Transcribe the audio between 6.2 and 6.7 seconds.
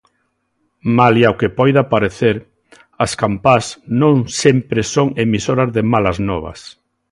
novas.